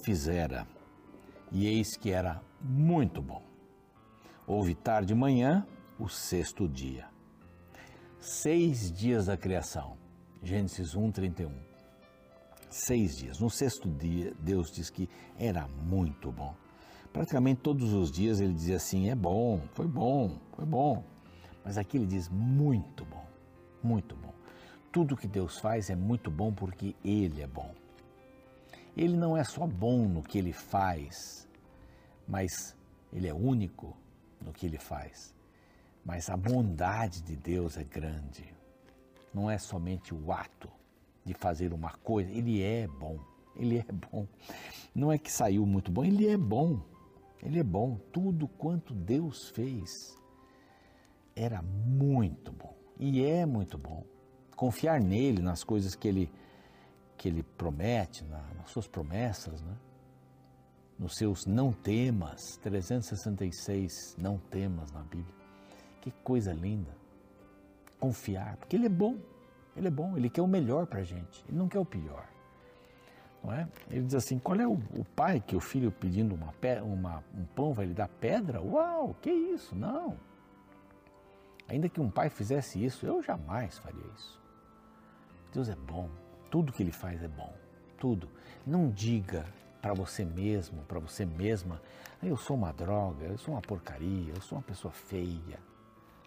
fizera, 0.00 0.66
e 1.52 1.66
eis 1.66 1.96
que 1.96 2.10
era 2.10 2.42
muito 2.60 3.22
bom. 3.22 3.42
Houve 4.46 4.74
tarde 4.74 5.12
e 5.12 5.16
manhã, 5.16 5.66
o 5.98 6.08
sexto 6.08 6.68
dia. 6.68 7.06
Seis 8.18 8.90
dias 8.90 9.26
da 9.26 9.36
criação. 9.36 9.96
Gênesis 10.42 10.94
1, 10.94 11.12
31. 11.12 11.52
Seis 12.68 13.16
dias. 13.16 13.38
No 13.38 13.50
sexto 13.50 13.88
dia, 13.88 14.32
Deus 14.40 14.72
diz 14.72 14.90
que 14.90 15.08
era 15.38 15.68
muito 15.68 16.32
bom. 16.32 16.54
Praticamente 17.12 17.60
todos 17.60 17.92
os 17.92 18.10
dias 18.10 18.40
ele 18.40 18.52
dizia 18.52 18.76
assim: 18.76 19.08
é 19.08 19.14
bom, 19.14 19.60
foi 19.74 19.86
bom, 19.86 20.38
foi 20.52 20.64
bom. 20.64 21.04
Mas 21.64 21.76
aqui 21.76 21.96
ele 21.96 22.06
diz 22.06 22.28
muito 22.28 23.04
bom, 23.04 23.24
muito 23.82 24.16
bom. 24.16 24.32
Tudo 24.92 25.16
que 25.16 25.28
Deus 25.28 25.58
faz 25.58 25.88
é 25.88 25.94
muito 25.94 26.30
bom 26.30 26.52
porque 26.52 26.96
Ele 27.04 27.42
é 27.42 27.46
bom. 27.46 27.72
Ele 28.96 29.16
não 29.16 29.36
é 29.36 29.44
só 29.44 29.66
bom 29.66 30.06
no 30.06 30.22
que 30.22 30.38
Ele 30.38 30.52
faz, 30.52 31.48
mas 32.26 32.76
Ele 33.12 33.28
é 33.28 33.34
único 33.34 33.96
no 34.40 34.52
que 34.52 34.66
Ele 34.66 34.78
faz. 34.78 35.34
Mas 36.04 36.30
a 36.30 36.36
bondade 36.36 37.22
de 37.22 37.36
Deus 37.36 37.76
é 37.76 37.84
grande. 37.84 38.54
Não 39.32 39.50
é 39.50 39.58
somente 39.58 40.14
o 40.14 40.32
ato 40.32 40.70
de 41.24 41.34
fazer 41.34 41.72
uma 41.72 41.92
coisa, 41.92 42.30
Ele 42.30 42.62
é 42.62 42.86
bom. 42.86 43.18
Ele 43.56 43.78
é 43.78 43.92
bom. 43.92 44.26
Não 44.94 45.12
é 45.12 45.18
que 45.18 45.30
saiu 45.30 45.66
muito 45.66 45.90
bom, 45.90 46.04
Ele 46.04 46.28
é 46.28 46.36
bom. 46.36 46.80
Ele 47.42 47.58
é 47.58 47.62
bom. 47.62 47.98
Tudo 48.12 48.48
quanto 48.48 48.94
Deus 48.94 49.48
fez 49.50 50.16
era 51.34 51.62
muito 51.62 52.52
bom 52.52 52.74
e 52.98 53.24
é 53.24 53.46
muito 53.46 53.78
bom. 53.78 54.04
Confiar 54.54 55.00
nele, 55.00 55.40
nas 55.40 55.64
coisas 55.64 55.94
que 55.94 56.06
ele, 56.06 56.30
que 57.20 57.28
ele 57.28 57.42
promete, 57.42 58.24
na, 58.24 58.40
nas 58.56 58.70
suas 58.70 58.88
promessas, 58.88 59.60
né? 59.60 59.76
nos 60.98 61.16
seus 61.16 61.44
não 61.44 61.70
temas, 61.70 62.56
366 62.62 64.16
não 64.16 64.38
temas 64.38 64.90
na 64.90 65.00
Bíblia. 65.00 65.34
Que 66.00 66.10
coisa 66.24 66.50
linda. 66.54 66.96
Confiar, 67.98 68.56
porque 68.56 68.74
ele 68.74 68.86
é 68.86 68.88
bom. 68.88 69.18
Ele 69.76 69.88
é 69.88 69.90
bom, 69.90 70.16
ele 70.16 70.30
quer 70.30 70.40
o 70.40 70.48
melhor 70.48 70.86
para 70.86 71.00
a 71.00 71.04
gente, 71.04 71.44
ele 71.46 71.58
não 71.58 71.68
quer 71.68 71.78
o 71.78 71.84
pior. 71.84 72.26
Não 73.44 73.52
é? 73.52 73.68
Ele 73.90 74.06
diz 74.06 74.14
assim: 74.14 74.38
qual 74.38 74.58
é 74.58 74.66
o, 74.66 74.72
o 74.72 75.04
pai 75.14 75.40
que 75.40 75.54
o 75.54 75.60
filho 75.60 75.92
pedindo 75.92 76.34
uma, 76.34 76.54
uma, 76.82 77.22
um 77.34 77.44
pão 77.44 77.74
vai 77.74 77.84
lhe 77.84 77.94
dar 77.94 78.08
pedra? 78.08 78.62
Uau, 78.62 79.14
que 79.20 79.30
isso? 79.30 79.76
Não. 79.76 80.16
Ainda 81.68 81.86
que 81.86 82.00
um 82.00 82.10
pai 82.10 82.30
fizesse 82.30 82.82
isso, 82.82 83.04
eu 83.04 83.22
jamais 83.22 83.76
faria 83.78 84.06
isso. 84.16 84.40
Deus 85.52 85.68
é 85.68 85.76
bom, 85.76 86.08
tudo 86.50 86.72
que 86.72 86.82
ele 86.82 86.92
faz 86.92 87.22
é 87.22 87.28
bom, 87.28 87.52
tudo. 87.98 88.28
Não 88.66 88.90
diga 88.90 89.44
para 89.80 89.94
você 89.94 90.24
mesmo, 90.24 90.82
para 90.82 90.98
você 90.98 91.24
mesma, 91.24 91.80
ah, 92.22 92.26
eu 92.26 92.36
sou 92.36 92.56
uma 92.56 92.72
droga, 92.72 93.24
eu 93.24 93.38
sou 93.38 93.54
uma 93.54 93.62
porcaria, 93.62 94.32
eu 94.34 94.40
sou 94.42 94.58
uma 94.58 94.64
pessoa 94.64 94.92
feia. 94.92 95.58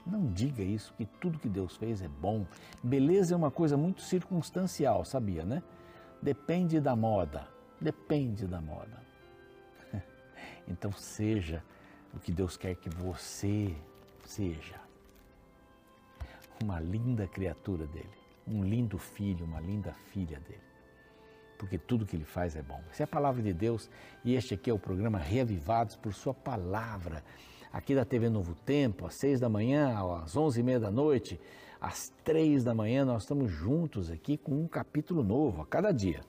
Não 0.06 0.32
diga 0.32 0.64
isso, 0.64 0.94
que 0.98 1.06
tudo 1.06 1.40
que 1.40 1.48
Deus 1.48 1.78
fez 1.78 2.02
é 2.02 2.08
bom. 2.08 2.46
Beleza 2.82 3.34
é 3.34 3.38
uma 3.38 3.52
coisa 3.52 3.78
muito 3.78 4.02
circunstancial, 4.02 5.06
sabia, 5.06 5.46
né? 5.46 5.62
Depende 6.22 6.80
da 6.80 6.96
moda, 6.96 7.48
depende 7.80 8.48
da 8.48 8.62
moda. 8.62 9.02
Então 10.68 10.92
seja 10.94 11.62
o 12.14 12.20
que 12.20 12.32
Deus 12.32 12.56
quer 12.56 12.76
que 12.76 12.90
você 12.90 13.76
seja 14.24 14.80
uma 16.62 16.80
linda 16.80 17.28
criatura 17.28 17.86
dele, 17.88 18.10
um 18.48 18.64
lindo 18.64 18.98
filho, 18.98 19.46
uma 19.46 19.60
linda 19.60 19.94
filha 19.94 20.40
dele. 20.40 20.62
Porque 21.58 21.78
tudo 21.78 22.06
que 22.06 22.16
ele 22.16 22.26
faz 22.26 22.56
é 22.56 22.62
bom. 22.62 22.82
Essa 22.92 23.04
é 23.04 23.06
a 23.06 23.08
palavra 23.08 23.42
de 23.42 23.54
Deus 23.54 23.90
e 24.24 24.36
este 24.36 24.54
aqui 24.54 24.70
é 24.70 24.74
o 24.74 24.80
programa 24.80 25.18
Reavivados 25.18 25.96
por 25.96 26.14
Sua 26.14 26.34
Palavra. 26.34 27.24
Aqui 27.72 27.96
da 27.96 28.06
TV 28.06 28.30
Novo 28.30 28.54
Tempo, 28.54 29.06
às 29.06 29.16
seis 29.16 29.40
da 29.40 29.50
manhã, 29.50 29.98
às 30.22 30.36
onze 30.36 30.60
e 30.60 30.64
meia 30.64 30.80
da 30.80 30.92
noite, 30.92 31.40
às 31.80 32.10
três 32.24 32.64
da 32.64 32.74
manhã, 32.74 33.04
nós 33.04 33.24
estamos 33.24 33.52
juntos 33.52 34.12
aqui 34.12 34.38
com 34.38 34.54
um 34.54 34.68
capítulo 34.68 35.24
novo 35.24 35.62
a 35.62 35.66
cada 35.66 35.92
dia. 35.92 36.22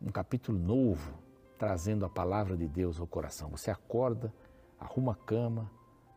Um 0.00 0.10
capítulo 0.10 0.58
novo, 0.58 1.14
trazendo 1.58 2.04
a 2.04 2.08
palavra 2.08 2.56
de 2.56 2.66
Deus 2.66 2.98
ao 2.98 3.06
coração. 3.06 3.50
Você 3.50 3.70
acorda, 3.70 4.32
arruma 4.78 5.12
a 5.12 5.16
cama, 5.16 5.70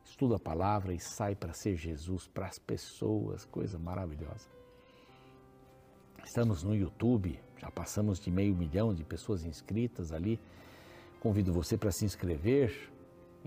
estuda 0.04 0.36
a 0.36 0.40
palavra 0.40 0.94
e 0.94 1.00
sai 1.00 1.36
para 1.36 1.54
ser 1.54 1.76
Jesus 1.76 2.28
para 2.28 2.48
as 2.48 2.58
pessoas, 2.58 3.46
coisa 3.46 3.78
maravilhosa. 3.78 4.57
Estamos 6.28 6.62
no 6.62 6.76
YouTube, 6.76 7.40
já 7.58 7.72
passamos 7.72 8.20
de 8.20 8.30
meio 8.30 8.54
milhão 8.54 8.94
de 8.94 9.02
pessoas 9.02 9.46
inscritas 9.46 10.12
ali. 10.12 10.38
Convido 11.22 11.54
você 11.54 11.78
para 11.78 11.90
se 11.90 12.04
inscrever 12.04 12.92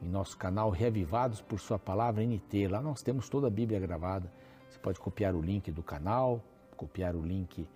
em 0.02 0.08
nosso 0.08 0.34
canal 0.38 0.70
Reavivados 0.70 1.42
por 1.42 1.60
Sua 1.60 1.78
Palavra 1.78 2.24
NT. 2.24 2.68
Lá 2.68 2.80
nós 2.80 3.02
temos 3.02 3.28
toda 3.28 3.48
a 3.48 3.50
Bíblia 3.50 3.78
gravada. 3.78 4.32
Você 4.66 4.78
pode 4.78 4.98
copiar 4.98 5.34
o 5.34 5.42
link 5.42 5.70
do 5.70 5.82
canal, 5.82 6.42
copiar 6.74 7.14
o 7.14 7.20
link 7.20 7.68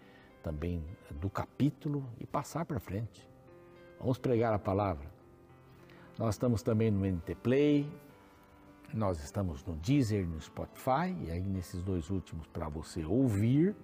também 0.43 0.83
do 1.11 1.29
capítulo 1.29 2.03
e 2.19 2.27
passar 2.27 2.65
para 2.65 2.81
frente. 2.81 3.29
Vamos 4.01 4.17
pregar 4.17 4.55
a 4.55 4.59
palavra. 4.59 5.07
Nós 6.19 6.35
estamos 6.35 6.63
também 6.63 6.91
no 6.91 7.05
NT 7.05 7.35
Play, 7.43 7.87
nós 8.93 9.23
estamos 9.23 9.63
no 9.67 9.77
Deezer, 9.77 10.27
no 10.27 10.41
Spotify, 10.41 11.15
e 11.27 11.31
aí 11.31 11.43
nesses 11.43 11.83
dois 11.83 12.09
últimos 12.09 12.47
para 12.47 12.71
você 12.71 13.05
ouvir, 13.05 13.77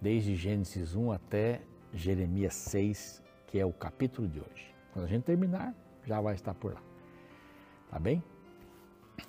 desde 0.00 0.34
Gênesis 0.34 0.94
1 0.94 1.12
até 1.12 1.60
Jeremias 1.92 2.54
6, 2.54 3.22
que 3.46 3.58
é 3.58 3.66
o 3.66 3.72
capítulo 3.72 4.28
de 4.28 4.40
hoje. 4.40 4.74
Quando 4.92 5.04
a 5.04 5.08
gente 5.08 5.24
terminar, 5.24 5.74
já 6.06 6.20
vai 6.20 6.34
estar 6.34 6.54
por 6.54 6.74
lá. 6.74 6.82
Tá 7.90 7.98
bem? 7.98 8.22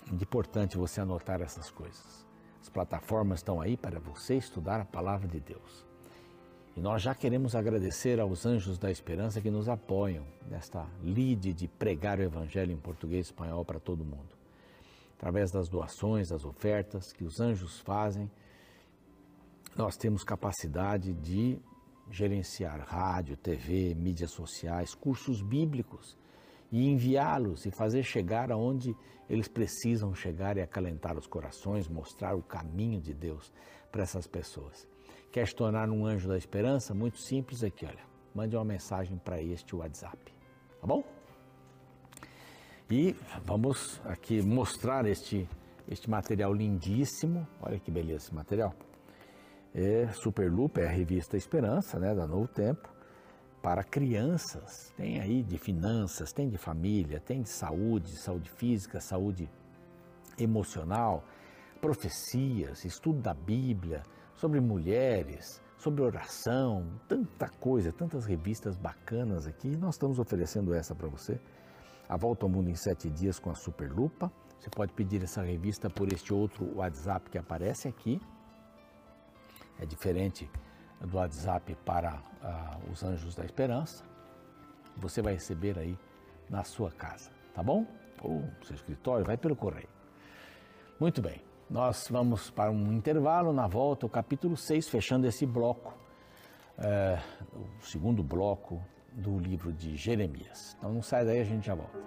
É 0.10 0.16
importante 0.16 0.78
você 0.78 1.02
anotar 1.02 1.42
essas 1.42 1.70
coisas. 1.70 2.26
As 2.62 2.70
plataformas 2.70 3.40
estão 3.40 3.60
aí 3.60 3.76
para 3.76 4.00
você 4.00 4.36
estudar 4.36 4.80
a 4.80 4.86
palavra 4.86 5.28
de 5.28 5.40
Deus. 5.40 5.86
E 6.76 6.80
nós 6.80 7.02
já 7.02 7.14
queremos 7.14 7.56
agradecer 7.56 8.20
aos 8.20 8.46
anjos 8.46 8.78
da 8.78 8.90
esperança 8.90 9.42
que 9.42 9.52
nos 9.52 9.68
apoiam 9.68 10.26
nesta 10.50 10.88
lide 11.04 11.54
de 11.54 11.68
pregar 11.68 12.20
o 12.20 12.24
evangelho 12.24 12.72
em 12.72 12.78
português 12.78 13.28
e 13.28 13.30
espanhol 13.30 13.66
para 13.66 13.80
todo 13.80 14.06
mundo 14.06 14.42
através 15.22 15.52
das 15.52 15.70
doações, 15.70 16.30
das 16.30 16.44
ofertas 16.44 17.14
que 17.14 17.24
os 17.24 17.40
anjos 17.40 17.80
fazem, 17.80 18.30
nós 19.76 19.96
temos 19.96 20.24
capacidade 20.24 21.14
de 21.14 21.60
gerenciar 22.10 22.82
rádio, 22.82 23.38
TV, 23.38 23.96
mídias 23.96 24.32
sociais, 24.32 24.94
cursos 24.94 25.42
bíblicos 25.42 26.18
e 26.72 26.88
enviá-los 26.88 27.66
e 27.66 27.72
fazer 27.72 28.04
chegar 28.04 28.52
aonde 28.52 28.96
eles 29.30 29.48
precisam 29.48 30.14
chegar 30.14 30.58
e 30.58 30.62
acalentar 30.62 31.18
os 31.18 31.26
corações, 31.26 31.88
mostrar 31.88 32.36
o 32.36 32.44
caminho 32.44 33.00
de 33.00 33.14
Deus 33.14 33.52
para 33.92 34.04
essas 34.04 34.28
pessoas. 34.28 34.88
Quer 35.32 35.48
se 35.48 35.56
tornar 35.56 35.90
um 35.90 36.06
anjo 36.06 36.28
da 36.28 36.38
esperança? 36.38 36.94
Muito 36.94 37.18
simples 37.20 37.64
aqui, 37.64 37.86
olha. 37.86 38.12
Mande 38.36 38.56
uma 38.56 38.66
mensagem 38.66 39.18
para 39.18 39.42
este 39.42 39.76
WhatsApp, 39.76 40.18
tá 40.80 40.88
bom? 40.88 41.04
E 42.90 43.16
vamos 43.46 44.02
aqui 44.04 44.42
mostrar 44.42 45.06
este, 45.06 45.48
este 45.88 46.10
material 46.10 46.54
lindíssimo. 46.54 47.48
Olha 47.62 47.80
que 47.80 47.90
beleza 47.90 48.26
esse 48.26 48.36
material. 48.36 48.74
É 49.74 50.08
Superloop 50.14 50.82
é 50.82 50.86
a 50.86 50.90
revista 50.90 51.38
Esperança, 51.38 51.98
né, 51.98 52.14
da 52.14 52.28
Novo 52.28 52.48
Tempo, 52.48 52.90
para 53.62 53.84
crianças. 53.84 54.94
Tem 54.98 55.22
aí 55.22 55.42
de 55.42 55.58
finanças, 55.58 56.34
tem 56.34 56.50
de 56.50 56.58
família, 56.58 57.22
tem 57.22 57.42
de 57.42 57.50
saúde, 57.50 58.18
saúde 58.18 58.50
física, 58.50 59.00
saúde 59.00 59.50
emocional, 60.38 61.24
profecias, 61.80 62.84
estudo 62.84 63.22
da 63.22 63.34
Bíblia, 63.34 64.04
sobre 64.36 64.60
mulheres, 64.60 65.62
sobre 65.78 66.02
oração, 66.02 66.86
tanta 67.08 67.48
coisa, 67.48 67.94
tantas 67.94 68.26
revistas 68.26 68.76
bacanas 68.76 69.48
aqui. 69.48 69.78
Nós 69.78 69.96
estamos 69.96 70.20
oferecendo 70.20 70.74
essa 70.74 70.94
para 70.94 71.08
você. 71.08 71.40
A 72.10 72.18
Volta 72.18 72.46
ao 72.46 72.50
Mundo 72.50 72.70
em 72.70 72.76
Sete 72.76 73.10
Dias 73.10 73.40
com 73.40 73.50
a 73.50 73.56
Superlupa. 73.56 74.32
Você 74.60 74.70
pode 74.70 74.92
pedir 74.94 75.24
essa 75.24 75.42
revista 75.42 75.90
por 75.90 76.12
este 76.12 76.34
outro 76.34 76.76
WhatsApp 76.76 77.30
que 77.30 77.38
aparece 77.38 77.88
aqui. 77.88 78.20
É 79.82 79.86
diferente 79.86 80.50
do 81.02 81.18
WhatsApp 81.18 81.76
para 81.84 82.14
uh, 82.16 82.92
os 82.92 83.04
Anjos 83.04 83.36
da 83.36 83.44
Esperança. 83.44 84.04
Você 84.98 85.22
vai 85.22 85.34
receber 85.34 85.78
aí 85.80 85.98
na 86.50 86.64
sua 86.64 86.92
casa, 86.92 87.32
tá 87.54 87.64
bom? 87.64 87.86
Ou 88.22 88.42
no 88.42 88.66
seu 88.66 88.76
escritório, 88.76 89.26
vai 89.26 89.38
pelo 89.38 89.56
correio. 89.56 89.90
Muito 91.00 91.22
bem, 91.22 91.42
nós 91.68 92.08
vamos 92.12 92.52
para 92.52 92.70
um 92.70 92.94
intervalo. 92.94 93.52
Na 93.52 93.66
volta, 93.66 94.06
o 94.06 94.10
capítulo 94.10 94.56
6, 94.56 94.88
fechando 94.88 95.26
esse 95.26 95.46
bloco, 95.46 95.98
é, 96.78 97.20
o 97.54 97.84
segundo 97.84 98.22
bloco 98.22 98.80
do 99.12 99.40
livro 99.40 99.74
de 99.74 99.98
Jeremias. 99.98 100.76
Então 100.78 100.94
não 100.94 101.02
sai 101.02 101.26
daí, 101.26 101.40
a 101.40 101.44
gente 101.44 101.66
já 101.66 101.74
volta. 101.74 101.98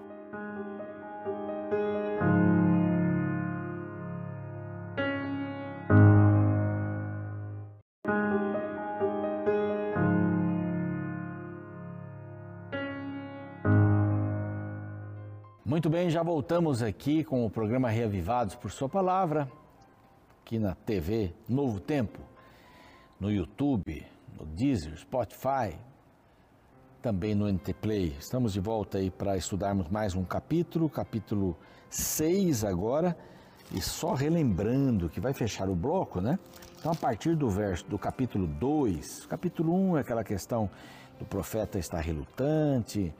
Já 16.14 16.22
voltamos 16.22 16.80
aqui 16.80 17.24
com 17.24 17.44
o 17.44 17.50
programa 17.50 17.90
Reavivados 17.90 18.54
por 18.54 18.70
Sua 18.70 18.88
Palavra, 18.88 19.50
aqui 20.40 20.60
na 20.60 20.72
TV 20.72 21.32
Novo 21.48 21.80
Tempo, 21.80 22.20
no 23.18 23.32
YouTube, 23.32 24.06
no 24.38 24.46
Deezer, 24.46 24.96
Spotify, 24.96 25.76
também 27.02 27.34
no 27.34 27.52
NT 27.52 27.74
Play. 27.74 28.14
Estamos 28.16 28.52
de 28.52 28.60
volta 28.60 28.98
aí 28.98 29.10
para 29.10 29.36
estudarmos 29.36 29.88
mais 29.88 30.14
um 30.14 30.22
capítulo, 30.22 30.88
capítulo 30.88 31.58
6 31.90 32.62
agora, 32.62 33.18
e 33.72 33.80
só 33.80 34.14
relembrando 34.14 35.08
que 35.08 35.18
vai 35.18 35.32
fechar 35.32 35.68
o 35.68 35.74
bloco, 35.74 36.20
né? 36.20 36.38
Então, 36.78 36.92
a 36.92 36.94
partir 36.94 37.34
do 37.34 37.50
verso 37.50 37.86
do 37.88 37.98
capítulo 37.98 38.46
2, 38.46 39.26
capítulo 39.26 39.74
1 39.74 39.90
um 39.90 39.96
é 39.96 40.02
aquela 40.02 40.22
questão 40.22 40.70
do 41.18 41.24
profeta 41.24 41.76
estar 41.76 41.98
relutante, 41.98 43.12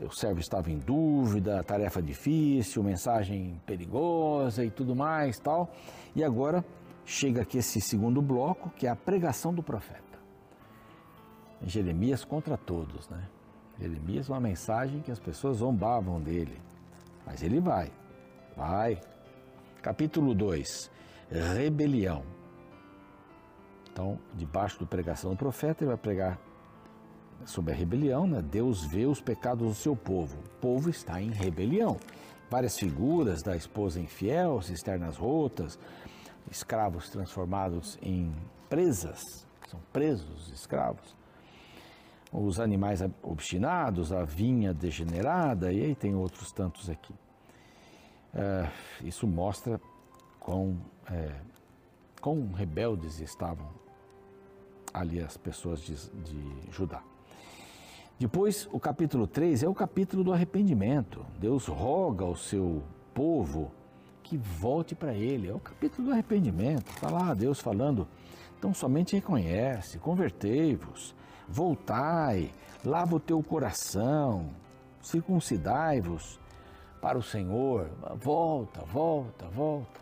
o 0.00 0.10
servo 0.10 0.40
estava 0.40 0.70
em 0.70 0.78
dúvida, 0.78 1.62
tarefa 1.62 2.00
difícil, 2.00 2.82
mensagem 2.82 3.60
perigosa 3.66 4.64
e 4.64 4.70
tudo 4.70 4.96
mais, 4.96 5.38
tal. 5.38 5.70
E 6.14 6.24
agora 6.24 6.64
chega 7.04 7.42
aqui 7.42 7.58
esse 7.58 7.80
segundo 7.80 8.22
bloco, 8.22 8.70
que 8.70 8.86
é 8.86 8.90
a 8.90 8.96
pregação 8.96 9.52
do 9.52 9.62
profeta. 9.62 10.00
Jeremias 11.64 12.24
contra 12.24 12.56
todos, 12.56 13.08
né? 13.08 13.28
Jeremias 13.78 14.28
uma 14.28 14.40
mensagem 14.40 15.00
que 15.00 15.10
as 15.10 15.18
pessoas 15.18 15.58
zombavam 15.58 16.20
dele. 16.20 16.60
Mas 17.24 17.42
ele 17.42 17.60
vai. 17.60 17.90
Vai. 18.56 19.00
Capítulo 19.80 20.34
2. 20.34 20.90
Rebelião. 21.30 22.22
Então, 23.90 24.18
debaixo 24.34 24.78
do 24.78 24.86
pregação 24.86 25.32
do 25.32 25.36
profeta, 25.36 25.84
ele 25.84 25.88
vai 25.88 25.96
pregar 25.98 26.38
sobre 27.46 27.72
a 27.72 27.76
rebelião, 27.76 28.26
né? 28.26 28.42
Deus 28.42 28.84
vê 28.84 29.06
os 29.06 29.20
pecados 29.20 29.68
do 29.68 29.74
seu 29.74 29.96
povo. 29.96 30.38
O 30.38 30.60
povo 30.60 30.90
está 30.90 31.20
em 31.20 31.30
rebelião. 31.30 31.96
Várias 32.50 32.78
figuras 32.78 33.42
da 33.42 33.56
esposa 33.56 34.00
infiel, 34.00 34.60
cisternas 34.60 35.16
rotas, 35.16 35.78
escravos 36.50 37.08
transformados 37.08 37.98
em 38.02 38.32
presas, 38.68 39.46
são 39.68 39.80
presos 39.92 40.50
escravos. 40.52 41.16
Os 42.32 42.60
animais 42.60 43.00
obstinados, 43.22 44.12
a 44.12 44.24
vinha 44.24 44.72
degenerada, 44.72 45.72
e 45.72 45.82
aí 45.82 45.94
tem 45.94 46.14
outros 46.14 46.50
tantos 46.52 46.88
aqui. 46.88 47.14
É, 48.34 48.70
isso 49.02 49.26
mostra 49.26 49.80
quão, 50.40 50.78
é, 51.10 51.34
quão 52.20 52.50
rebeldes 52.52 53.20
estavam 53.20 53.68
ali 54.92 55.20
as 55.20 55.36
pessoas 55.36 55.80
de, 55.80 55.94
de 56.22 56.70
Judá. 56.70 57.02
Depois, 58.22 58.68
o 58.70 58.78
capítulo 58.78 59.26
3 59.26 59.64
é 59.64 59.68
o 59.68 59.74
capítulo 59.74 60.22
do 60.22 60.32
arrependimento. 60.32 61.26
Deus 61.40 61.66
roga 61.66 62.24
ao 62.24 62.36
seu 62.36 62.80
povo 63.12 63.72
que 64.22 64.36
volte 64.36 64.94
para 64.94 65.12
Ele. 65.12 65.48
É 65.48 65.52
o 65.52 65.58
capítulo 65.58 66.06
do 66.06 66.12
arrependimento. 66.12 66.88
Está 66.88 67.10
lá 67.10 67.34
Deus 67.34 67.58
falando. 67.58 68.06
Então, 68.56 68.72
somente 68.72 69.16
reconhece, 69.16 69.98
convertei-vos, 69.98 71.16
voltai, 71.48 72.52
lava 72.84 73.16
o 73.16 73.18
teu 73.18 73.42
coração, 73.42 74.50
circuncidai-vos 75.00 76.38
para 77.00 77.18
o 77.18 77.22
Senhor. 77.24 77.90
Volta, 78.20 78.84
volta, 78.84 79.46
volta. 79.46 80.00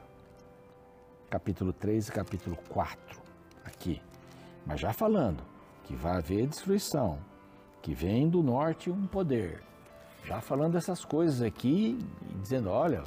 Capítulo 1.30 1.72
3 1.72 2.08
e 2.08 2.12
capítulo 2.12 2.58
4, 2.68 3.18
aqui. 3.64 4.02
Mas 4.66 4.78
já 4.78 4.92
falando 4.92 5.42
que 5.84 5.96
vai 5.96 6.18
haver 6.18 6.46
destruição, 6.46 7.18
que 7.82 7.94
vem 7.94 8.28
do 8.28 8.42
norte 8.42 8.90
um 8.90 9.06
poder. 9.06 9.62
Já 10.24 10.40
falando 10.40 10.76
essas 10.76 11.04
coisas 11.04 11.42
aqui, 11.42 11.98
dizendo: 12.40 12.68
olha, 12.68 13.02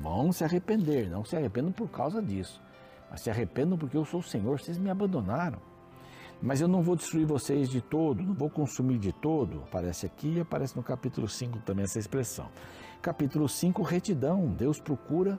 vão 0.00 0.32
se 0.32 0.42
arrepender, 0.44 1.10
não 1.10 1.24
se 1.24 1.36
arrependam 1.36 1.72
por 1.72 1.88
causa 1.88 2.22
disso, 2.22 2.60
mas 3.10 3.20
se 3.20 3.30
arrependam 3.30 3.76
porque 3.76 3.96
eu 3.96 4.04
sou 4.04 4.20
o 4.20 4.22
Senhor, 4.22 4.58
vocês 4.58 4.78
me 4.78 4.90
abandonaram. 4.90 5.58
Mas 6.42 6.62
eu 6.62 6.68
não 6.68 6.80
vou 6.80 6.96
destruir 6.96 7.26
vocês 7.26 7.68
de 7.68 7.82
todo, 7.82 8.22
não 8.22 8.32
vou 8.32 8.48
consumir 8.48 8.98
de 8.98 9.12
todo. 9.12 9.62
Aparece 9.64 10.06
aqui 10.06 10.40
aparece 10.40 10.74
no 10.74 10.82
capítulo 10.82 11.28
5 11.28 11.58
também 11.60 11.84
essa 11.84 11.98
expressão. 11.98 12.48
Capítulo 13.02 13.46
5, 13.46 13.82
retidão. 13.82 14.46
Deus 14.46 14.80
procura 14.80 15.38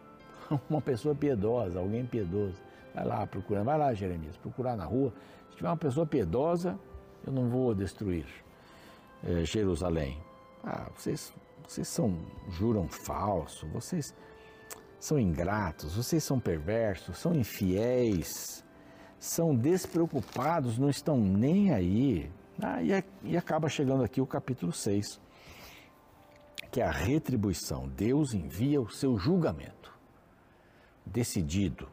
uma 0.70 0.80
pessoa 0.80 1.16
piedosa, 1.16 1.80
alguém 1.80 2.06
piedoso. 2.06 2.54
Vai 2.94 3.04
lá 3.04 3.26
procurando, 3.26 3.64
vai 3.64 3.78
lá, 3.78 3.92
Jeremias, 3.92 4.36
procurar 4.36 4.76
na 4.76 4.84
rua. 4.84 5.12
Se 5.50 5.56
tiver 5.56 5.68
uma 5.68 5.76
pessoa 5.76 6.06
piedosa, 6.06 6.78
eu 7.26 7.32
não 7.32 7.48
vou 7.48 7.74
destruir 7.74 8.26
é, 9.24 9.44
Jerusalém. 9.44 10.18
Ah, 10.64 10.90
vocês, 10.96 11.32
vocês 11.66 11.88
são, 11.88 12.18
juram 12.50 12.88
falso, 12.88 13.66
vocês 13.68 14.14
são 14.98 15.18
ingratos, 15.18 15.94
vocês 15.94 16.22
são 16.22 16.38
perversos, 16.38 17.18
são 17.18 17.34
infiéis, 17.34 18.64
são 19.18 19.54
despreocupados, 19.54 20.78
não 20.78 20.90
estão 20.90 21.18
nem 21.18 21.72
aí. 21.72 22.30
Ah, 22.62 22.82
e, 22.82 23.04
e 23.22 23.36
acaba 23.36 23.68
chegando 23.68 24.04
aqui 24.04 24.20
o 24.20 24.26
capítulo 24.26 24.72
6, 24.72 25.20
que 26.70 26.80
é 26.80 26.84
a 26.84 26.90
retribuição. 26.90 27.88
Deus 27.88 28.34
envia 28.34 28.80
o 28.80 28.90
seu 28.90 29.18
julgamento, 29.18 29.92
decidido, 31.06 31.88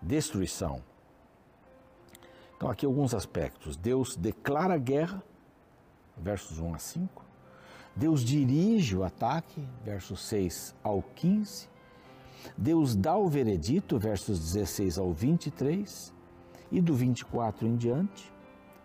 destruição 0.00 0.82
então, 2.56 2.70
aqui 2.70 2.86
alguns 2.86 3.14
aspectos. 3.14 3.76
Deus 3.76 4.16
declara 4.16 4.78
guerra, 4.78 5.22
versos 6.16 6.58
1 6.58 6.74
a 6.74 6.78
5. 6.78 7.24
Deus 7.96 8.24
dirige 8.24 8.96
o 8.96 9.04
ataque, 9.04 9.66
versos 9.84 10.20
6 10.26 10.74
ao 10.82 11.02
15. 11.02 11.68
Deus 12.56 12.94
dá 12.94 13.16
o 13.16 13.28
veredito, 13.28 13.98
versos 13.98 14.38
16 14.38 14.98
ao 14.98 15.12
23. 15.12 16.12
E 16.70 16.80
do 16.80 16.94
24 16.94 17.66
em 17.66 17.76
diante, 17.76 18.32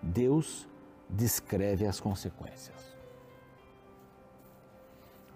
Deus 0.01 0.67
descreve 1.09 1.85
as 1.85 1.99
consequências. 1.99 2.97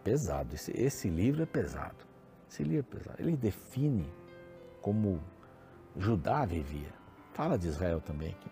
Pesado, 0.03 0.53
esse, 0.53 0.71
esse 0.71 1.09
livro 1.09 1.43
é 1.43 1.45
pesado. 1.45 2.05
Esse 2.49 2.63
livro 2.63 2.85
é 2.91 2.97
pesado. 2.97 3.21
Ele 3.21 3.35
define 3.37 4.11
como 4.81 5.19
Judá 5.97 6.45
vivia 6.45 7.02
Fala 7.33 7.57
de 7.57 7.67
Israel 7.67 7.99
também 7.99 8.29
aqui. 8.29 8.49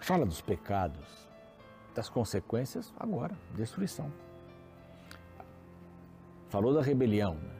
Fala 0.00 0.24
dos 0.24 0.40
pecados, 0.40 1.28
das 1.94 2.08
consequências 2.08 2.94
agora, 2.98 3.36
destruição. 3.54 4.12
Falou 6.48 6.72
da 6.72 6.80
rebelião, 6.80 7.34
né? 7.34 7.56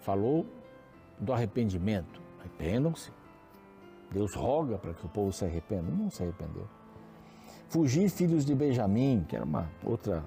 falou 0.00 0.46
do 1.18 1.32
arrependimento. 1.32 2.20
Arrependam-se. 2.40 3.12
Deus 4.10 4.34
roga 4.34 4.76
para 4.76 4.92
que 4.92 5.06
o 5.06 5.08
povo 5.08 5.32
se 5.32 5.44
arrependa. 5.44 5.90
Não 5.90 6.10
se 6.10 6.22
arrependeu. 6.22 6.68
Fugir, 7.68 8.10
filhos 8.10 8.44
de 8.44 8.54
Benjamim, 8.54 9.24
que 9.28 9.34
era 9.34 9.44
uma 9.44 9.70
outra 9.82 10.24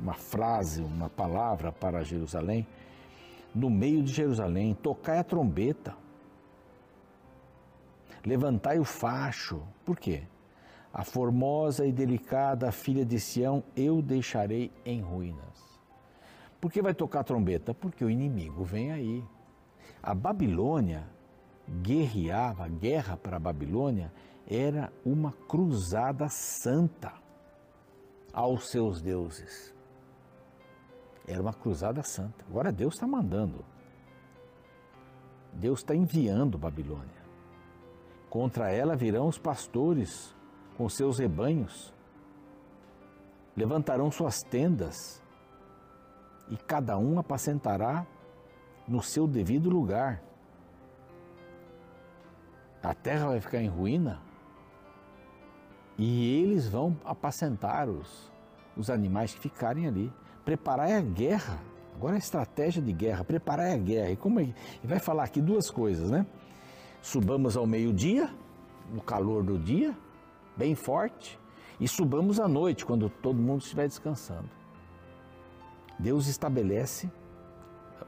uma 0.00 0.14
frase, 0.14 0.82
uma 0.82 1.08
palavra 1.08 1.72
para 1.72 2.02
Jerusalém. 2.02 2.66
No 3.54 3.70
meio 3.70 4.02
de 4.02 4.12
Jerusalém, 4.12 4.74
tocai 4.74 5.18
a 5.18 5.24
trombeta 5.24 5.94
Levantai 8.24 8.78
o 8.78 8.84
facho. 8.84 9.62
Por 9.84 9.98
quê? 9.98 10.22
A 10.92 11.04
formosa 11.04 11.84
e 11.86 11.92
delicada 11.92 12.72
filha 12.72 13.04
de 13.04 13.18
Sião 13.18 13.62
eu 13.76 14.00
deixarei 14.00 14.72
em 14.84 15.00
ruínas. 15.00 15.80
Por 16.60 16.72
que 16.72 16.80
vai 16.80 16.94
tocar 16.94 17.24
trombeta? 17.24 17.74
Porque 17.74 18.04
o 18.04 18.08
inimigo 18.08 18.64
vem 18.64 18.92
aí. 18.92 19.24
A 20.02 20.14
Babilônia 20.14 21.04
guerreava, 21.82 22.64
a 22.64 22.68
guerra 22.68 23.16
para 23.16 23.36
a 23.36 23.40
Babilônia 23.40 24.12
era 24.46 24.92
uma 25.04 25.32
cruzada 25.32 26.28
santa 26.28 27.12
aos 28.32 28.68
seus 28.68 29.02
deuses. 29.02 29.74
Era 31.26 31.42
uma 31.42 31.52
cruzada 31.52 32.02
santa. 32.02 32.44
Agora 32.48 32.70
Deus 32.70 32.94
está 32.94 33.06
mandando. 33.06 33.64
Deus 35.52 35.80
está 35.80 35.94
enviando 35.94 36.58
Babilônia. 36.58 37.23
Contra 38.34 38.68
ela 38.68 38.96
virão 38.96 39.28
os 39.28 39.38
pastores 39.38 40.34
com 40.76 40.88
seus 40.88 41.20
rebanhos, 41.20 41.94
levantarão 43.56 44.10
suas 44.10 44.42
tendas 44.42 45.22
e 46.48 46.56
cada 46.56 46.98
um 46.98 47.16
apacentará 47.16 48.04
no 48.88 49.00
seu 49.00 49.28
devido 49.28 49.70
lugar. 49.70 50.20
A 52.82 52.92
terra 52.92 53.28
vai 53.28 53.40
ficar 53.40 53.62
em 53.62 53.68
ruína 53.68 54.20
e 55.96 56.42
eles 56.42 56.66
vão 56.68 56.98
apacentar 57.04 57.88
os, 57.88 58.32
os 58.76 58.90
animais 58.90 59.32
que 59.32 59.38
ficarem 59.38 59.86
ali. 59.86 60.12
Preparar 60.44 60.90
a 60.90 61.00
guerra. 61.00 61.60
Agora 61.94 62.16
a 62.16 62.18
estratégia 62.18 62.82
de 62.82 62.92
guerra, 62.92 63.22
preparar 63.22 63.70
a 63.70 63.76
guerra. 63.76 64.10
E 64.10 64.16
como 64.16 64.40
é, 64.40 64.52
e 64.82 64.86
vai 64.88 64.98
falar 64.98 65.22
aqui 65.22 65.40
duas 65.40 65.70
coisas, 65.70 66.10
né? 66.10 66.26
Subamos 67.04 67.54
ao 67.54 67.66
meio-dia, 67.66 68.30
no 68.90 69.02
calor 69.02 69.42
do 69.42 69.58
dia, 69.58 69.94
bem 70.56 70.74
forte, 70.74 71.38
e 71.78 71.86
subamos 71.86 72.40
à 72.40 72.48
noite, 72.48 72.82
quando 72.82 73.10
todo 73.10 73.36
mundo 73.36 73.60
estiver 73.60 73.86
descansando. 73.86 74.48
Deus 75.98 76.26
estabelece 76.28 77.12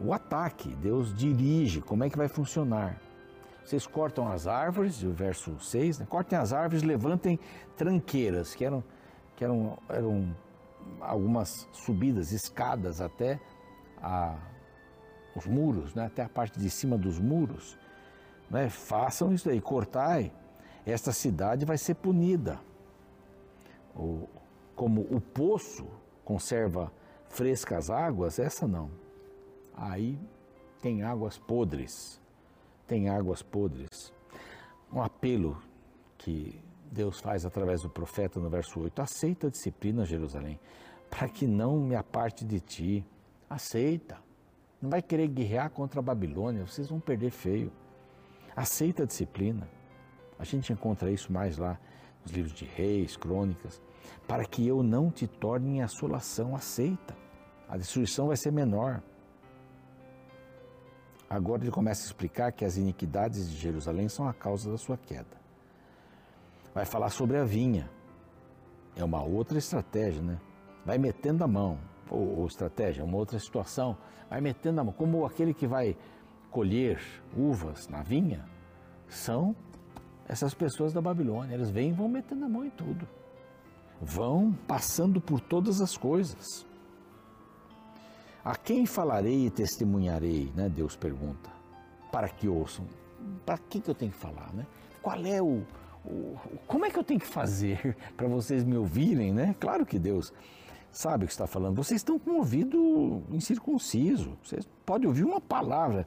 o 0.01 0.15
ataque, 0.15 0.71
Deus 0.77 1.15
dirige 1.15 1.83
como 1.83 2.05
é 2.05 2.09
que 2.09 2.17
vai 2.17 2.27
funcionar. 2.27 2.99
Vocês 3.63 3.87
cortam 3.87 4.33
as 4.33 4.47
árvores, 4.47 5.03
o 5.03 5.13
verso 5.13 5.61
6, 5.61 5.99
né? 5.99 6.07
cortem 6.09 6.39
as 6.39 6.55
árvores, 6.55 6.83
levantem 6.83 7.39
tranqueiras, 7.77 8.55
que 8.55 8.65
eram, 8.65 8.83
que 9.37 9.45
eram, 9.45 9.77
eram 9.91 10.35
algumas 11.03 11.69
subidas, 11.71 12.33
escadas 12.33 13.03
até 13.03 13.39
a, 14.03 14.37
os 15.35 15.47
muros, 15.47 15.95
né? 15.95 16.07
até 16.07 16.23
a 16.23 16.29
parte 16.31 16.59
de 16.59 16.71
cima 16.71 16.97
dos 16.97 17.19
muros. 17.19 17.77
Né? 18.51 18.69
Façam 18.69 19.33
isso 19.33 19.49
aí, 19.49 19.61
cortai, 19.61 20.33
esta 20.85 21.13
cidade 21.13 21.65
vai 21.65 21.79
ser 21.79 21.95
punida. 21.95 22.61
Como 24.75 25.01
o 25.03 25.21
poço 25.21 25.87
conserva 26.25 26.93
frescas 27.29 27.91
águas, 27.91 28.39
essa 28.39 28.67
não. 28.69 28.91
Aí 29.75 30.19
tem 30.81 31.03
águas 31.03 31.39
podres, 31.39 32.21
tem 32.87 33.09
águas 33.09 33.43
podres. 33.43 34.13
Um 34.93 35.03
apelo 35.03 35.61
que 36.17 36.61
Deus 36.91 37.19
faz 37.21 37.45
através 37.45 37.83
do 37.83 37.91
profeta 37.91 38.39
no 38.39 38.49
verso 38.49 38.81
8: 38.81 39.03
aceita 39.03 39.49
a 39.49 39.51
disciplina, 39.51 40.05
Jerusalém, 40.05 40.61
para 41.11 41.29
que 41.29 41.47
não 41.47 41.81
me 41.81 41.97
aparte 41.97 42.45
de 42.45 42.61
ti. 42.61 43.05
Aceita. 43.51 44.19
Não 44.81 44.91
vai 44.91 45.01
querer 45.03 45.29
guerrear 45.29 45.71
contra 45.71 46.01
a 46.01 46.03
Babilônia, 46.03 46.67
vocês 46.67 46.89
vão 46.89 47.01
perder 47.01 47.31
feio. 47.31 47.73
Aceita 48.57 49.03
a 49.03 49.07
disciplina. 49.07 49.69
A 50.39 50.45
gente 50.45 50.73
encontra 50.73 51.11
isso 51.11 51.31
mais 51.31 51.59
lá 51.59 51.79
nos 52.23 52.33
livros 52.33 52.55
de 52.55 52.65
Reis, 52.65 53.17
Crônicas, 53.17 53.83
para 54.27 54.47
que 54.47 54.67
eu 54.67 54.83
não 54.83 55.11
te 55.11 55.27
torne 55.27 55.77
em 55.77 55.83
assolação. 55.83 56.57
Aceita. 56.57 57.15
A 57.69 57.77
destruição 57.77 58.29
vai 58.29 58.37
ser 58.37 58.51
menor. 58.51 59.03
Agora 61.29 61.63
ele 61.63 61.71
começa 61.71 62.05
a 62.05 62.07
explicar 62.07 62.53
que 62.53 62.65
as 62.65 62.77
iniquidades 62.77 63.51
de 63.51 63.57
Jerusalém 63.57 64.09
são 64.09 64.29
a 64.29 64.33
causa 64.33 64.71
da 64.71 64.79
sua 64.79 64.97
queda. 64.97 65.37
Vai 66.73 66.85
falar 66.85 67.11
sobre 67.11 67.37
a 67.37 67.45
vinha. 67.45 67.91
É 68.95 69.05
uma 69.05 69.23
outra 69.23 69.59
estratégia, 69.59 70.23
né? 70.23 70.39
Vai 70.85 70.99
metendo 70.99 71.43
a 71.43 71.49
mão, 71.49 71.79
ou, 72.09 72.39
ou 72.39 72.47
estratégia, 72.47 73.03
é 73.03 73.05
uma 73.05 73.17
outra 73.17 73.39
situação. 73.39 73.97
Vai 74.31 74.41
metendo 74.41 74.81
a 74.81 74.85
mão, 74.85 74.93
como 74.93 75.27
aquele 75.27 75.53
que 75.53 75.67
vai 75.67 75.97
colher 76.57 76.99
uvas 77.37 77.87
na 77.87 78.03
vinha, 78.03 78.43
são 79.07 79.55
essas 80.27 80.55
pessoas 80.55 80.91
da 80.91 81.03
Babilônia. 81.03 81.55
Eles 81.55 81.69
vêm 81.69 81.91
e 81.91 81.93
vão 81.93 82.09
metendo 82.09 82.47
a 82.47 82.49
mão 82.49 82.65
em 82.65 82.71
tudo. 82.71 83.07
Vão 84.01 84.57
passando 84.67 85.21
por 85.21 85.39
todas 85.39 85.83
as 85.83 85.99
coisas. 85.99 86.67
A 88.43 88.57
quem 88.57 88.87
falarei 88.87 89.45
e 89.45 89.51
testemunharei, 89.51 90.51
né? 90.57 90.71
Deus 90.71 90.97
pergunta, 90.97 91.51
para 92.11 92.27
que 92.27 92.49
ouçam. 92.49 92.87
Para 93.45 93.59
que, 93.59 93.79
que 93.79 93.91
eu 93.91 93.95
tenho 93.95 94.13
que 94.13 94.19
falar, 94.19 94.51
né? 94.55 94.67
Qual 95.03 95.27
é 95.27 95.43
o, 95.43 95.63
o 96.07 96.39
como 96.67 96.87
é 96.87 96.91
que 96.91 96.99
eu 96.99 97.05
tenho 97.05 97.21
que 97.21 97.27
fazer 97.27 97.95
para 98.17 98.29
vocês 98.29 98.65
me 98.65 98.79
ouvirem, 98.79 99.31
né? 99.31 99.55
Claro 99.61 99.85
que 99.85 99.99
Deus 99.99 100.33
sabe 100.91 101.25
o 101.25 101.27
que 101.27 101.35
está 101.35 101.47
falando. 101.47 101.77
Vocês 101.77 102.01
estão 102.01 102.19
com 102.19 102.31
o 102.31 102.37
ouvido 102.39 103.23
incircunciso. 103.31 104.39
Vocês 104.43 104.67
podem 104.87 105.07
ouvir 105.07 105.25
uma 105.25 105.41
palavra 105.41 106.07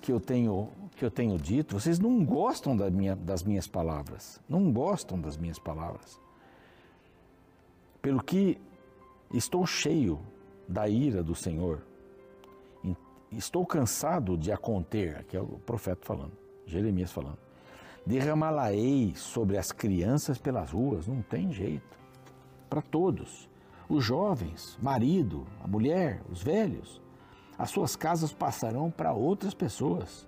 que 0.00 0.12
eu 0.12 0.20
tenho 0.20 0.68
que 0.96 1.04
eu 1.04 1.10
tenho 1.10 1.38
dito. 1.38 1.78
Vocês 1.80 1.98
não 1.98 2.22
gostam 2.24 2.76
da 2.76 2.90
minha, 2.90 3.16
das 3.16 3.42
minhas 3.42 3.66
palavras. 3.66 4.38
Não 4.46 4.70
gostam 4.70 5.18
das 5.18 5.36
minhas 5.36 5.58
palavras. 5.58 6.20
Pelo 8.02 8.22
que 8.22 8.58
estou 9.32 9.66
cheio 9.66 10.20
da 10.68 10.88
ira 10.88 11.22
do 11.22 11.34
Senhor. 11.34 11.82
Estou 13.32 13.64
cansado 13.64 14.36
de 14.36 14.50
a 14.50 14.56
conter, 14.56 15.18
aqui 15.18 15.36
é 15.36 15.40
o 15.40 15.46
profeta 15.46 16.04
falando, 16.04 16.32
Jeremias 16.66 17.12
falando. 17.12 17.38
Derramá-la-ei 18.04 19.14
sobre 19.14 19.56
as 19.56 19.70
crianças 19.70 20.36
pelas 20.36 20.72
ruas, 20.72 21.06
não 21.06 21.22
tem 21.22 21.52
jeito. 21.52 21.98
Para 22.68 22.82
todos, 22.82 23.48
os 23.88 24.04
jovens, 24.04 24.76
marido, 24.82 25.46
a 25.62 25.68
mulher, 25.68 26.20
os 26.30 26.42
velhos. 26.42 27.00
As 27.60 27.68
suas 27.68 27.94
casas 27.94 28.32
passarão 28.32 28.90
para 28.90 29.12
outras 29.12 29.52
pessoas. 29.52 30.26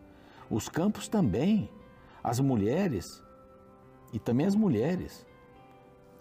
Os 0.51 0.69
campos 0.69 1.09
também, 1.09 1.71
as 2.23 2.39
mulheres 2.39 3.23
e 4.13 4.19
também 4.19 4.45
as 4.45 4.55
mulheres. 4.55 5.27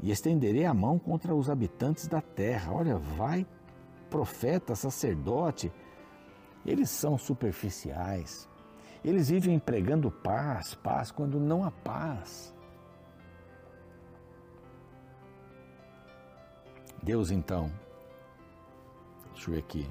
E 0.01 0.09
estenderei 0.09 0.63
a 0.63 0.73
mão 0.73 0.97
contra 0.97 1.35
os 1.35 1.49
habitantes 1.49 2.07
da 2.07 2.21
terra. 2.21 2.71
Olha, 2.71 2.95
vai 2.95 3.45
profeta, 4.09 4.73
sacerdote, 4.73 5.69
eles 6.65 6.89
são 6.89 7.17
superficiais. 7.17 8.47
Eles 9.03 9.27
vivem 9.29 9.59
pregando 9.59 10.09
paz, 10.09 10.75
paz, 10.75 11.11
quando 11.11 11.41
não 11.41 11.65
há 11.65 11.71
paz. 11.71 12.55
Deus 17.03 17.31
então, 17.31 17.69
deixa 19.33 19.49
eu 19.49 19.55
ver 19.55 19.59
aqui, 19.59 19.89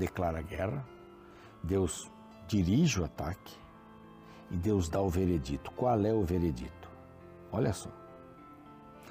declara 0.00 0.40
guerra, 0.40 0.84
Deus 1.62 2.10
dirige 2.48 3.00
o 3.00 3.04
ataque 3.04 3.54
e 4.50 4.56
Deus 4.56 4.88
dá 4.88 5.00
o 5.00 5.10
veredito. 5.10 5.70
Qual 5.72 6.04
é 6.04 6.12
o 6.12 6.24
veredito? 6.24 6.90
Olha 7.52 7.72
só. 7.72 7.90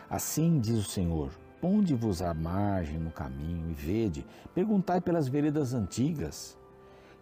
Assim 0.10 0.60
diz 0.60 0.80
o 0.80 0.90
Senhor: 0.90 1.32
Ponde-vos 1.62 2.22
à 2.22 2.34
margem 2.34 2.98
no 2.98 3.12
caminho 3.12 3.70
e 3.70 3.74
vede, 3.74 4.26
perguntai 4.56 5.00
pelas 5.00 5.28
veredas 5.28 5.74
antigas, 5.74 6.58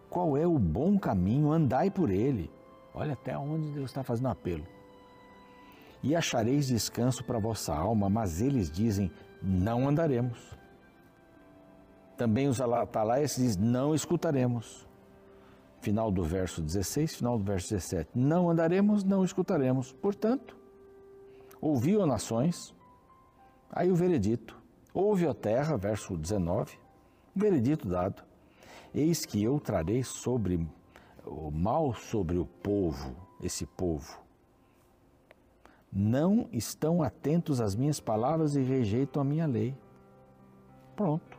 qual 0.09 0.37
é 0.37 0.47
o 0.47 0.57
bom 0.57 0.97
caminho, 0.97 1.51
andai 1.51 1.91
por 1.91 2.09
ele. 2.09 2.49
Olha 2.93 3.13
até 3.13 3.37
onde 3.37 3.71
Deus 3.71 3.89
está 3.89 4.01
fazendo 4.01 4.29
apelo. 4.29 4.65
E 6.01 6.15
achareis 6.15 6.67
descanso 6.67 7.23
para 7.23 7.37
vossa 7.37 7.75
alma, 7.75 8.09
mas 8.09 8.39
eles 8.39 8.71
dizem, 8.71 9.11
não 9.41 9.87
andaremos. 9.87 10.55
Também 12.17 12.47
os 12.47 12.59
atalaias 12.59 13.35
dizem, 13.35 13.63
não 13.63 13.93
escutaremos. 13.93 14.87
Final 15.79 16.11
do 16.11 16.23
verso 16.23 16.61
16, 16.61 17.15
final 17.15 17.37
do 17.37 17.43
verso 17.43 17.69
17. 17.69 18.09
Não 18.15 18.49
andaremos, 18.49 19.03
não 19.03 19.23
escutaremos. 19.23 19.93
Portanto, 19.93 20.57
ouviu 21.61 22.05
nações, 22.05 22.75
Aí 23.71 23.91
o 23.91 23.95
veredito. 23.95 24.57
Houve 24.93 25.27
a 25.27 25.33
terra, 25.33 25.77
verso 25.77 26.17
19, 26.17 26.77
veredito 27.35 27.87
dado. 27.87 28.23
Eis 28.93 29.25
que 29.25 29.43
eu 29.43 29.59
trarei 29.59 30.03
sobre 30.03 30.67
o 31.25 31.51
mal 31.51 31.93
sobre 31.93 32.37
o 32.37 32.45
povo, 32.45 33.15
esse 33.41 33.65
povo. 33.65 34.19
Não 35.91 36.47
estão 36.51 37.03
atentos 37.03 37.61
às 37.61 37.75
minhas 37.75 37.99
palavras 37.99 38.55
e 38.55 38.61
rejeitam 38.61 39.21
a 39.21 39.25
minha 39.25 39.45
lei. 39.45 39.75
Pronto. 40.95 41.36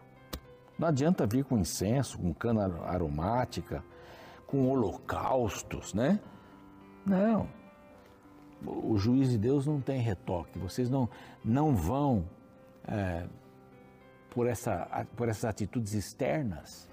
Não 0.79 0.89
adianta 0.89 1.27
vir 1.27 1.45
com 1.45 1.59
incenso, 1.59 2.19
com 2.19 2.33
cana 2.33 2.83
aromática, 2.85 3.83
com 4.47 4.69
holocaustos, 4.69 5.93
né? 5.93 6.21
Não 7.05 7.49
o 8.65 8.97
juiz 8.99 9.31
de 9.31 9.39
Deus 9.39 9.67
não 9.67 9.81
tem 9.81 10.01
retoque. 10.01 10.59
Vocês 10.59 10.91
não, 10.91 11.09
não 11.45 11.75
vão, 11.75 12.25
é, 12.87 13.27
por, 14.31 14.47
essa, 14.47 15.07
por 15.17 15.29
essas 15.29 15.45
atitudes 15.45 15.95
externas, 15.95 16.89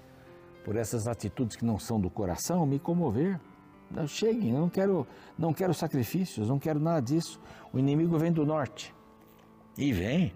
por 0.64 0.76
essas 0.76 1.08
atitudes 1.08 1.56
que 1.56 1.64
não 1.64 1.78
são 1.78 2.00
do 2.00 2.10
coração, 2.10 2.66
me 2.66 2.78
comover. 2.78 3.40
Não, 3.90 4.06
cheguem, 4.06 4.50
eu 4.50 4.60
não 4.60 4.68
quero, 4.68 5.06
não 5.38 5.52
quero 5.52 5.72
sacrifícios, 5.72 6.48
não 6.48 6.58
quero 6.58 6.80
nada 6.80 7.00
disso. 7.00 7.40
O 7.72 7.78
inimigo 7.78 8.18
vem 8.18 8.32
do 8.32 8.44
norte. 8.44 8.94
E 9.78 9.92
vem, 9.92 10.32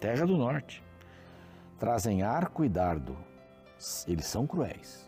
terra 0.00 0.26
do 0.26 0.36
norte. 0.36 0.82
Trazem 1.84 2.22
arco 2.22 2.64
e 2.64 2.68
dardo. 2.70 3.14
Eles 4.06 4.24
são 4.24 4.46
cruéis. 4.46 5.06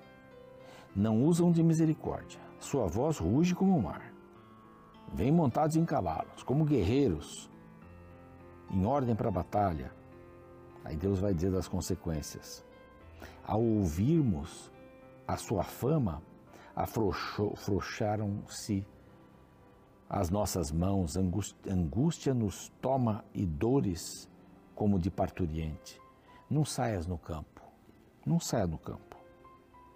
Não 0.94 1.24
usam 1.24 1.50
de 1.50 1.62
misericórdia. 1.62 2.38
Sua 2.60 2.86
voz 2.86 3.16
ruge 3.16 3.54
como 3.54 3.74
o 3.74 3.82
mar 3.82 4.12
vêm 5.14 5.32
montados 5.32 5.74
em 5.74 5.86
cavalos, 5.86 6.42
como 6.42 6.66
guerreiros, 6.66 7.50
em 8.70 8.84
ordem 8.84 9.16
para 9.16 9.30
a 9.30 9.32
batalha. 9.32 9.90
Aí 10.84 10.98
Deus 10.98 11.18
vai 11.18 11.32
dizer 11.32 11.50
das 11.50 11.66
consequências. 11.66 12.62
Ao 13.42 13.62
ouvirmos 13.62 14.70
a 15.26 15.38
sua 15.38 15.62
fama, 15.62 16.22
afrouxaram-se 16.74 18.86
as 20.10 20.28
nossas 20.28 20.70
mãos, 20.70 21.16
angústia, 21.16 22.34
nos 22.34 22.68
toma 22.82 23.24
e 23.32 23.46
dores 23.46 24.28
como 24.74 24.98
de 24.98 25.10
parturiente. 25.10 26.04
Não 26.48 26.64
saias 26.64 27.06
no 27.06 27.18
campo, 27.18 27.60
não 28.24 28.38
saia 28.38 28.66
no 28.66 28.78
campo. 28.78 29.16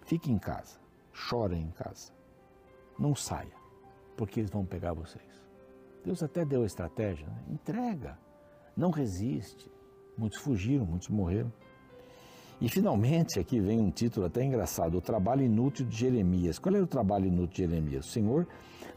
Fique 0.03 0.31
em 0.31 0.37
casa, 0.37 0.79
chore 1.13 1.55
em 1.55 1.71
casa. 1.71 2.11
Não 2.99 3.15
saia 3.15 3.55
porque 4.17 4.39
eles 4.39 4.51
vão 4.51 4.65
pegar 4.65 4.93
vocês. 4.93 5.41
Deus 6.03 6.21
até 6.21 6.43
deu 6.43 6.63
a 6.63 6.65
estratégia, 6.65 7.25
né? 7.27 7.43
entrega, 7.49 8.17
não 8.75 8.91
resiste. 8.91 9.71
Muitos 10.17 10.39
fugiram, 10.39 10.85
muitos 10.85 11.09
morreram. 11.09 11.51
E 12.59 12.69
finalmente 12.69 13.39
aqui 13.39 13.59
vem 13.59 13.79
um 13.79 13.89
título 13.89 14.25
até 14.25 14.43
engraçado: 14.43 14.97
O 14.97 15.01
trabalho 15.01 15.43
inútil 15.43 15.85
de 15.85 15.95
Jeremias. 15.95 16.59
Qual 16.59 16.75
era 16.75 16.83
o 16.83 16.87
trabalho 16.87 17.25
inútil 17.25 17.65
de 17.65 17.71
Jeremias? 17.71 18.05
O 18.05 18.09
Senhor 18.09 18.47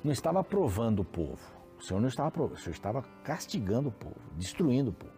não 0.03 0.13
estava 0.13 0.43
provando 0.43 1.01
o 1.01 1.05
povo. 1.05 1.41
O 1.79 1.83
Senhor 1.83 2.01
não 2.01 2.09
estava 2.09 2.31
provando, 2.31 2.57
o 2.57 2.61
Senhor 2.61 2.75
estava 2.75 3.03
castigando 3.23 3.89
o 3.89 3.93
povo, 3.93 4.17
destruindo 4.37 4.91
o 4.91 4.93
povo. 4.93 5.13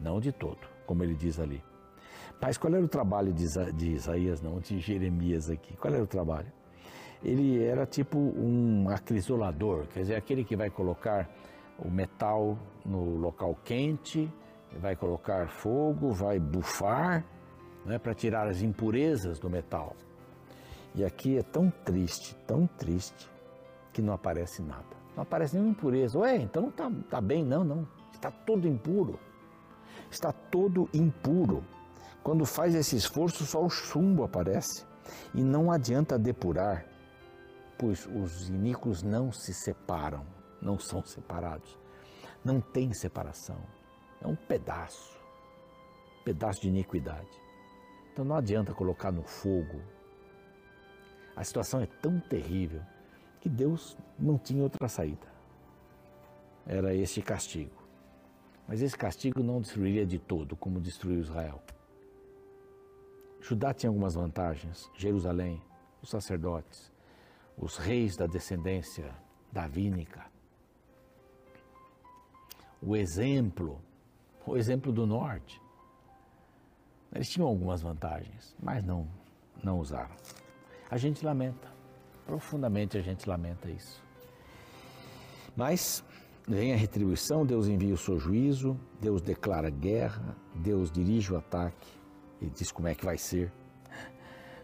Não 0.00 0.20
de 0.20 0.32
todo, 0.32 0.58
como 0.92 1.02
ele 1.02 1.14
diz 1.14 1.40
ali. 1.40 1.64
Mas 2.38 2.58
qual 2.58 2.74
era 2.74 2.84
o 2.84 2.88
trabalho 2.88 3.32
de, 3.32 3.44
Isaías, 3.94 4.42
não, 4.42 4.60
de 4.60 4.78
Jeremias 4.78 5.48
aqui? 5.48 5.74
Qual 5.74 5.94
era 5.94 6.02
o 6.02 6.06
trabalho? 6.06 6.52
Ele 7.24 7.64
era 7.64 7.86
tipo 7.86 8.18
um 8.18 8.90
acrisolador, 8.90 9.86
quer 9.86 10.00
dizer, 10.00 10.16
aquele 10.16 10.44
que 10.44 10.54
vai 10.54 10.68
colocar 10.68 11.30
o 11.78 11.90
metal 11.90 12.58
no 12.84 13.16
local 13.16 13.56
quente, 13.64 14.30
vai 14.76 14.94
colocar 14.94 15.48
fogo, 15.48 16.10
vai 16.10 16.38
bufar, 16.38 17.24
né, 17.86 17.98
para 17.98 18.12
tirar 18.12 18.46
as 18.46 18.60
impurezas 18.60 19.38
do 19.38 19.48
metal. 19.48 19.96
E 20.94 21.02
aqui 21.02 21.38
é 21.38 21.42
tão 21.42 21.70
triste, 21.70 22.36
tão 22.46 22.66
triste, 22.66 23.30
que 23.94 24.02
não 24.02 24.12
aparece 24.12 24.60
nada. 24.60 24.94
Não 25.16 25.22
aparece 25.22 25.54
nenhuma 25.54 25.72
impureza. 25.72 26.18
Ué, 26.18 26.36
então 26.36 26.70
tá, 26.70 26.90
tá 27.08 27.18
bem, 27.18 27.42
não, 27.42 27.64
não. 27.64 27.88
Está 28.12 28.30
todo 28.30 28.68
impuro. 28.68 29.18
Está 30.10 30.32
todo 30.32 30.88
impuro. 30.92 31.64
Quando 32.22 32.44
faz 32.44 32.74
esse 32.74 32.96
esforço, 32.96 33.44
só 33.44 33.64
o 33.64 33.70
chumbo 33.70 34.24
aparece. 34.24 34.84
E 35.34 35.42
não 35.42 35.70
adianta 35.70 36.18
depurar, 36.18 36.86
pois 37.78 38.06
os 38.06 38.48
iníquos 38.48 39.02
não 39.02 39.32
se 39.32 39.52
separam, 39.52 40.24
não 40.60 40.78
são 40.78 41.02
separados. 41.04 41.78
Não 42.44 42.60
tem 42.60 42.92
separação. 42.92 43.58
É 44.20 44.26
um 44.26 44.36
pedaço, 44.36 45.18
pedaço 46.24 46.62
de 46.62 46.68
iniquidade. 46.68 47.28
Então 48.12 48.24
não 48.24 48.36
adianta 48.36 48.74
colocar 48.74 49.10
no 49.10 49.22
fogo. 49.22 49.80
A 51.34 51.42
situação 51.42 51.80
é 51.80 51.86
tão 51.86 52.20
terrível 52.20 52.82
que 53.40 53.48
Deus 53.48 53.96
não 54.18 54.38
tinha 54.38 54.62
outra 54.62 54.88
saída. 54.88 55.26
Era 56.66 56.94
este 56.94 57.20
castigo. 57.20 57.81
Mas 58.72 58.80
esse 58.80 58.96
castigo 58.96 59.42
não 59.42 59.60
destruiria 59.60 60.06
de 60.06 60.18
todo, 60.18 60.56
como 60.56 60.80
destruiu 60.80 61.20
Israel. 61.20 61.62
Judá 63.38 63.74
tinha 63.74 63.90
algumas 63.90 64.14
vantagens. 64.14 64.90
Jerusalém, 64.96 65.60
os 66.00 66.08
sacerdotes, 66.08 66.90
os 67.54 67.76
reis 67.76 68.16
da 68.16 68.26
descendência 68.26 69.14
davínica. 69.52 70.24
O 72.80 72.96
exemplo, 72.96 73.78
o 74.46 74.56
exemplo 74.56 74.90
do 74.90 75.06
norte. 75.06 75.60
Eles 77.14 77.28
tinham 77.28 77.48
algumas 77.48 77.82
vantagens, 77.82 78.56
mas 78.58 78.82
não, 78.82 79.06
não 79.62 79.80
usaram. 79.80 80.16
A 80.90 80.96
gente 80.96 81.22
lamenta, 81.22 81.70
profundamente 82.24 82.96
a 82.96 83.02
gente 83.02 83.28
lamenta 83.28 83.68
isso. 83.68 84.02
Mas 85.54 86.02
vem 86.46 86.72
a 86.72 86.76
retribuição, 86.76 87.46
Deus 87.46 87.66
envia 87.66 87.94
o 87.94 87.98
seu 87.98 88.18
juízo, 88.18 88.78
Deus 89.00 89.22
declara 89.22 89.70
guerra, 89.70 90.36
Deus 90.54 90.90
dirige 90.90 91.32
o 91.32 91.36
ataque 91.36 91.88
e 92.40 92.46
diz 92.46 92.72
como 92.72 92.88
é 92.88 92.94
que 92.94 93.04
vai 93.04 93.18
ser. 93.18 93.52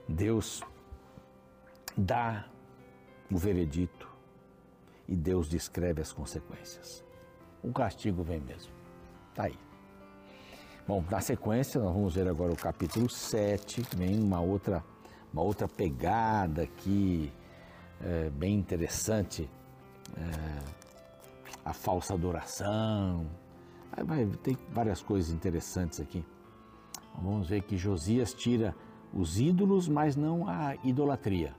Deus 0.09 0.63
dá 1.97 2.47
o 3.31 3.37
veredito 3.37 4.09
e 5.07 5.15
Deus 5.15 5.49
descreve 5.49 6.01
as 6.01 6.13
consequências. 6.13 7.05
O 7.63 7.73
castigo 7.73 8.23
vem 8.23 8.41
mesmo. 8.41 8.73
Está 9.31 9.45
aí. 9.45 9.59
Bom, 10.87 11.05
na 11.11 11.21
sequência, 11.21 11.81
nós 11.81 11.93
vamos 11.93 12.15
ver 12.15 12.27
agora 12.27 12.53
o 12.53 12.57
capítulo 12.57 13.11
7, 13.11 13.83
que 13.83 13.97
vem 13.97 14.19
uma 14.19 14.41
outra, 14.41 14.83
uma 15.33 15.43
outra 15.43 15.69
pegada 15.69 16.63
aqui, 16.63 17.31
é, 18.01 18.31
bem 18.31 18.55
interessante. 18.55 19.51
É, 20.17 20.88
a 21.69 21.73
falsa 21.73 22.15
adoração. 22.15 23.27
Vai, 24.05 24.27
tem 24.43 24.57
várias 24.71 25.03
coisas 25.03 25.33
interessantes 25.33 26.01
aqui. 26.01 26.25
Vamos 27.21 27.49
ver 27.49 27.63
que 27.63 27.77
Josias 27.77 28.33
tira 28.33 28.75
os 29.13 29.39
ídolos, 29.39 29.89
mas 29.89 30.17
não 30.17 30.49
a 30.49 30.77
idolatria. 30.83 31.55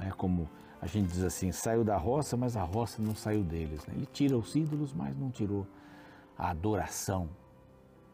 É 0.00 0.10
como 0.10 0.48
a 0.80 0.86
gente 0.86 1.08
diz 1.08 1.22
assim, 1.22 1.50
saiu 1.50 1.84
da 1.84 1.96
roça, 1.96 2.36
mas 2.36 2.56
a 2.56 2.62
roça 2.62 3.02
não 3.02 3.14
saiu 3.14 3.42
deles. 3.42 3.84
Né? 3.86 3.94
Ele 3.96 4.06
tira 4.06 4.36
os 4.36 4.54
ídolos, 4.54 4.94
mas 4.94 5.16
não 5.16 5.30
tirou 5.30 5.66
a 6.36 6.50
adoração 6.50 7.28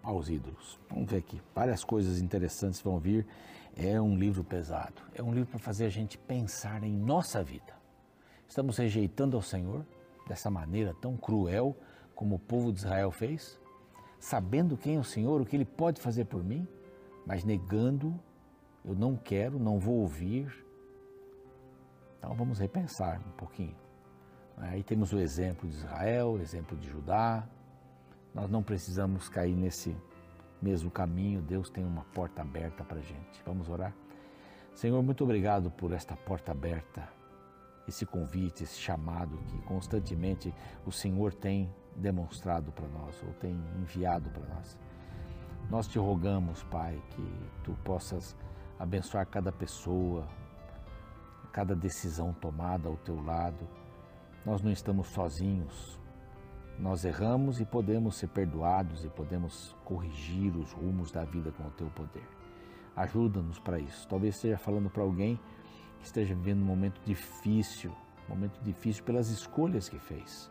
aos 0.03 0.29
ídolos. 0.29 0.81
Vamos 0.89 1.11
ver 1.11 1.19
aqui, 1.19 1.41
várias 1.55 1.85
coisas 1.85 2.21
interessantes 2.21 2.81
vão 2.81 2.99
vir. 2.99 3.27
É 3.77 4.01
um 4.01 4.17
livro 4.17 4.43
pesado, 4.43 5.03
é 5.15 5.23
um 5.23 5.33
livro 5.33 5.51
para 5.51 5.59
fazer 5.59 5.85
a 5.85 5.91
gente 5.91 6.17
pensar 6.17 6.83
em 6.83 6.97
nossa 6.97 7.43
vida. 7.43 7.75
Estamos 8.49 8.77
rejeitando 8.79 9.37
ao 9.37 9.43
Senhor 9.43 9.85
dessa 10.27 10.51
maneira 10.51 10.95
tão 11.01 11.17
cruel 11.17 11.77
como 12.15 12.37
o 12.37 12.39
povo 12.39 12.73
de 12.73 12.79
Israel 12.79 13.11
fez? 13.11 13.61
sabendo 14.25 14.75
quem 14.75 14.97
é 14.97 14.99
o 14.99 15.05
Senhor, 15.05 15.39
o 15.39 15.45
que 15.45 15.55
Ele 15.55 15.67
pode 15.67 16.01
fazer 16.01 16.25
por 16.25 16.43
mim, 16.43 16.67
mas 17.27 17.45
negando, 17.45 18.19
eu 18.83 18.95
não 18.95 19.17
quero, 19.17 19.59
não 19.59 19.79
vou 19.79 19.97
ouvir. 19.97 20.65
Então 22.19 22.35
vamos 22.35 22.59
repensar 22.59 23.21
um 23.21 23.33
pouquinho. 23.33 23.77
Aí 24.57 24.83
temos 24.83 25.13
o 25.13 25.19
exemplo 25.19 25.69
de 25.69 25.77
Israel, 25.77 26.33
o 26.33 26.41
exemplo 26.41 26.75
de 26.75 26.89
Judá. 26.89 27.47
Nós 28.33 28.49
não 28.49 28.63
precisamos 28.63 29.29
cair 29.29 29.55
nesse 29.55 29.95
mesmo 30.61 30.91
caminho. 30.91 31.43
Deus 31.43 31.69
tem 31.69 31.85
uma 31.85 32.05
porta 32.05 32.41
aberta 32.41 32.83
para 32.83 33.01
a 33.01 33.03
gente. 33.03 33.43
Vamos 33.45 33.69
orar? 33.69 33.95
Senhor, 34.75 35.03
muito 35.03 35.23
obrigado 35.23 35.71
por 35.71 35.93
esta 35.93 36.17
porta 36.17 36.51
aberta, 36.51 37.07
esse 37.87 38.07
convite, 38.07 38.65
esse 38.65 38.79
chamado 38.79 39.39
que 39.49 39.59
constantemente 39.63 40.55
o 40.87 40.93
Senhor 40.93 41.35
tem 41.35 41.73
demonstrado 41.97 42.73
para 42.73 42.89
nós 42.89 43.23
ou 43.23 43.33
tem 43.35 43.53
enviado 43.79 44.31
para 44.31 44.47
nós. 44.55 44.79
Nós 45.71 45.87
te 45.87 45.99
rogamos, 45.99 46.63
Pai, 46.65 47.01
que 47.11 47.51
tu 47.63 47.73
possas 47.85 48.37
abençoar 48.79 49.27
cada 49.27 49.51
pessoa, 49.51 50.27
cada 51.53 51.75
decisão 51.75 52.33
tomada 52.33 52.89
ao 52.89 52.97
teu 52.97 53.23
lado. 53.23 53.67
Nós 54.45 54.61
não 54.61 54.71
estamos 54.71 55.09
sozinhos. 55.09 55.99
Nós 56.79 57.05
erramos 57.05 57.61
e 57.61 57.65
podemos 57.65 58.17
ser 58.17 58.29
perdoados 58.29 59.05
e 59.05 59.09
podemos 59.09 59.77
corrigir 59.85 60.57
os 60.57 60.73
rumos 60.73 61.13
da 61.13 61.25
vida 61.25 61.53
com 61.53 61.63
o 61.63 61.71
teu 61.71 61.87
poder. 61.91 62.27
Ajuda-nos 62.97 63.59
para 63.61 63.79
isso. 63.79 64.07
Talvez 64.09 64.35
esteja 64.35 64.59
falando 64.59 64.91
para 64.91 65.03
alguém 65.03 65.39
que 65.99 66.07
esteja 66.07 66.35
vivendo 66.35 66.63
um 66.63 66.67
momento 66.67 67.01
difícil, 67.05 67.91
um 68.27 68.35
momento 68.35 68.61
difícil 68.63 69.05
pelas 69.05 69.29
escolhas 69.29 69.89
que 69.89 69.99
fez 69.99 70.51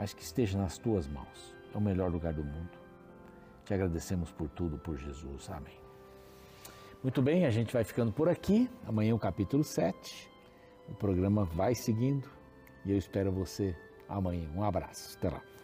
mas 0.00 0.14
que 0.14 0.22
esteja 0.22 0.58
nas 0.58 0.78
tuas 0.78 1.06
mãos. 1.06 1.54
É 1.74 1.76
o 1.76 1.80
melhor 1.80 2.10
lugar 2.10 2.32
do 2.32 2.42
mundo. 2.42 2.70
Te 3.66 3.74
agradecemos 3.74 4.30
por 4.32 4.48
tudo, 4.48 4.78
por 4.78 4.96
Jesus. 4.96 5.50
Amém. 5.50 5.78
Muito 7.02 7.20
bem, 7.20 7.44
a 7.44 7.50
gente 7.50 7.72
vai 7.72 7.84
ficando 7.84 8.10
por 8.10 8.28
aqui. 8.28 8.68
Amanhã 8.86 9.14
o 9.14 9.18
capítulo 9.18 9.62
7. 9.62 10.30
O 10.88 10.94
programa 10.94 11.44
vai 11.44 11.74
seguindo 11.74 12.28
e 12.84 12.92
eu 12.92 12.96
espero 12.96 13.30
você 13.30 13.76
amanhã. 14.08 14.48
Um 14.56 14.64
abraço. 14.64 15.18
Até 15.18 15.28
lá. 15.28 15.59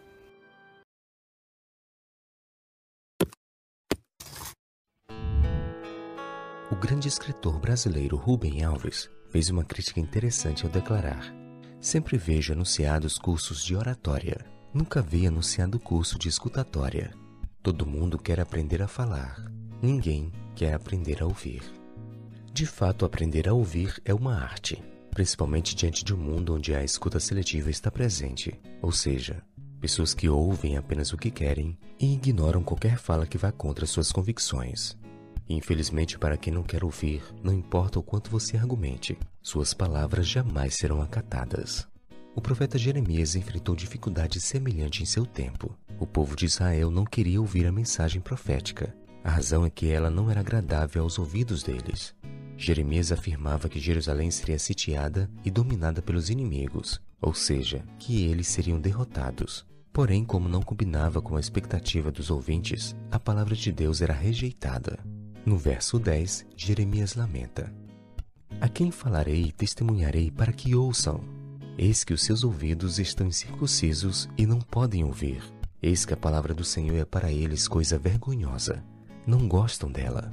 O 6.69 6.75
grande 6.75 7.07
escritor 7.07 7.61
brasileiro 7.61 8.17
Rubem 8.17 8.65
Alves 8.65 9.09
fez 9.31 9.51
uma 9.51 9.65
crítica 9.65 10.01
interessante 10.01 10.65
ao 10.65 10.71
declarar 10.71 11.33
Sempre 11.81 12.19
vejo 12.19 12.53
anunciados 12.53 13.19
cursos 13.19 13.63
de 13.63 13.77
oratória. 13.77 14.45
Nunca 14.75 15.01
vi 15.01 15.29
anunciado 15.29 15.79
curso 15.79 16.19
de 16.19 16.29
escutatória. 16.29 17.15
Todo 17.63 17.87
mundo 17.87 18.19
quer 18.19 18.41
aprender 18.41 18.83
a 18.83 18.89
falar. 18.89 19.37
Ninguém 19.81 20.33
quer 20.57 20.75
aprender 20.75 21.23
a 21.23 21.27
ouvir. 21.27 21.63
De 22.53 22.67
fato, 22.67 23.05
aprender 23.05 23.49
a 23.49 23.53
ouvir 23.53 24.03
é 24.05 24.13
uma 24.13 24.35
arte, 24.35 24.83
principalmente 25.13 25.77
diante 25.77 26.05
de 26.05 26.13
um 26.13 26.19
mundo 26.19 26.57
onde 26.57 26.75
a 26.75 26.83
escuta 26.83 27.21
seletiva 27.21 27.71
está 27.71 27.93
presente, 27.93 28.61
ou 28.83 28.91
seja, 28.91 29.41
pessoas 29.81 30.13
que 30.13 30.29
ouvem 30.29 30.77
apenas 30.77 31.13
o 31.13 31.17
que 31.17 31.31
querem 31.31 31.79
e 32.01 32.15
ignoram 32.15 32.65
qualquer 32.65 32.99
fala 32.99 33.27
que 33.27 33.39
vá 33.39 33.53
contra 33.53 33.87
suas 33.87 34.11
convicções. 34.11 34.99
Infelizmente, 35.49 36.19
para 36.19 36.37
quem 36.37 36.53
não 36.53 36.63
quer 36.63 36.83
ouvir, 36.83 37.23
não 37.43 37.53
importa 37.53 37.99
o 37.99 38.03
quanto 38.03 38.31
você 38.31 38.57
argumente, 38.57 39.17
suas 39.41 39.73
palavras 39.73 40.27
jamais 40.27 40.75
serão 40.75 41.01
acatadas. 41.01 41.87
O 42.35 42.41
profeta 42.41 42.77
Jeremias 42.77 43.35
enfrentou 43.35 43.75
dificuldade 43.75 44.41
semelhante 44.41 45.03
em 45.03 45.07
seu 45.07 45.25
tempo. 45.25 45.75
O 45.99 46.07
povo 46.07 46.37
de 46.37 46.45
Israel 46.45 46.91
não 46.91 47.05
queria 47.05 47.41
ouvir 47.41 47.67
a 47.67 47.73
mensagem 47.73 48.21
profética. 48.21 48.95
A 49.25 49.31
razão 49.31 49.65
é 49.65 49.71
que 49.71 49.89
ela 49.89 50.11
não 50.11 50.31
era 50.31 50.41
agradável 50.41 51.03
aos 51.03 51.19
ouvidos 51.19 51.63
deles. 51.63 52.15
Jeremias 52.59 53.13
afirmava 53.13 53.69
que 53.69 53.81
Jerusalém 53.81 54.31
seria 54.31 54.59
sitiada 54.59 55.31
e 55.45 55.51
dominada 55.51 56.03
pelos 56.03 56.29
inimigos, 56.29 57.01
ou 57.21 57.33
seja, 57.33 57.85
que 57.99 58.25
eles 58.27 58.49
seriam 58.49 58.81
derrotados. 58.81 59.65
Porém, 59.93 60.25
como 60.25 60.49
não 60.49 60.61
combinava 60.61 61.23
com 61.23 61.37
a 61.37 61.41
expectativa 61.41 62.13
dos 62.13 62.31
ouvintes, 62.31 62.95
a 63.11 63.19
palavra 63.19 63.55
de 63.55 63.73
Deus 63.73 64.03
era 64.03 64.13
rejeitada. 64.13 64.99
No 65.47 65.57
verso 65.57 66.01
10, 66.01 66.45
Jeremias 66.57 67.15
lamenta: 67.15 67.73
A 68.61 68.69
quem 68.69 68.91
falarei 68.91 69.45
e 69.45 69.53
testemunharei 69.53 70.29
para 70.29 70.53
que 70.53 70.75
ouçam? 70.75 71.21
Eis 71.79 72.03
que 72.03 72.13
os 72.13 72.25
seus 72.25 72.43
ouvidos 72.43 72.99
estão 72.99 73.29
incircuncisos 73.29 74.29
e 74.37 74.45
não 74.45 74.61
podem 74.61 75.05
ouvir. 75.05 75.41
Eis 75.81 76.05
que 76.05 76.13
a 76.13 76.17
palavra 76.17 76.53
do 76.53 76.65
Senhor 76.65 76.97
é 76.97 77.05
para 77.05 77.31
eles 77.31 77.69
coisa 77.69 77.97
vergonhosa. 77.97 78.83
Não 79.25 79.47
gostam 79.47 79.89
dela. 79.89 80.33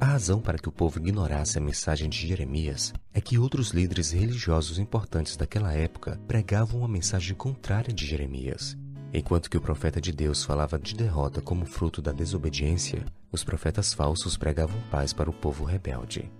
A 0.00 0.06
razão 0.06 0.40
para 0.40 0.56
que 0.56 0.68
o 0.68 0.72
povo 0.72 0.98
ignorasse 0.98 1.58
a 1.58 1.60
mensagem 1.60 2.08
de 2.08 2.26
Jeremias 2.26 2.94
é 3.12 3.20
que 3.20 3.38
outros 3.38 3.68
líderes 3.72 4.12
religiosos 4.12 4.78
importantes 4.78 5.36
daquela 5.36 5.74
época 5.74 6.18
pregavam 6.26 6.78
uma 6.78 6.88
mensagem 6.88 7.36
contrária 7.36 7.92
de 7.92 8.06
Jeremias. 8.06 8.78
Enquanto 9.12 9.50
que 9.50 9.56
o 9.56 9.60
profeta 9.60 10.00
de 10.00 10.12
Deus 10.12 10.44
falava 10.44 10.78
de 10.78 10.94
derrota 10.94 11.40
como 11.40 11.66
fruto 11.66 12.00
da 12.00 12.12
desobediência, 12.12 13.04
os 13.32 13.42
profetas 13.42 13.92
falsos 13.92 14.36
pregavam 14.36 14.80
paz 14.90 15.12
para 15.12 15.28
o 15.28 15.32
povo 15.32 15.64
rebelde. 15.64 16.30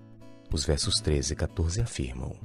Os 0.53 0.65
versos 0.65 0.95
13 1.01 1.33
e 1.33 1.37
14 1.37 1.81
afirmam: 1.81 2.37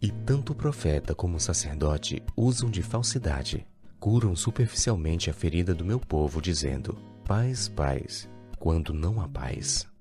E 0.00 0.10
tanto 0.10 0.52
o 0.52 0.56
profeta 0.56 1.14
como 1.14 1.36
o 1.36 1.40
sacerdote 1.40 2.22
usam 2.36 2.70
de 2.70 2.82
falsidade, 2.82 3.66
curam 3.98 4.36
superficialmente 4.36 5.28
a 5.28 5.34
ferida 5.34 5.74
do 5.74 5.84
meu 5.84 5.98
povo, 5.98 6.40
dizendo: 6.40 6.96
Paz, 7.24 7.68
paz, 7.68 8.28
quando 8.58 8.94
não 8.94 9.20
há 9.20 9.28
paz. 9.28 9.91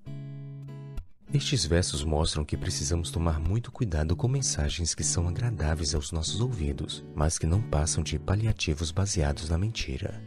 Estes 1.33 1.65
versos 1.65 2.03
mostram 2.03 2.43
que 2.43 2.57
precisamos 2.57 3.09
tomar 3.09 3.39
muito 3.39 3.71
cuidado 3.71 4.17
com 4.17 4.27
mensagens 4.27 4.93
que 4.93 5.03
são 5.03 5.29
agradáveis 5.29 5.95
aos 5.95 6.11
nossos 6.11 6.41
ouvidos, 6.41 7.05
mas 7.15 7.37
que 7.37 7.47
não 7.47 7.61
passam 7.61 8.03
de 8.03 8.19
paliativos 8.19 8.91
baseados 8.91 9.49
na 9.49 9.57
mentira. 9.57 10.21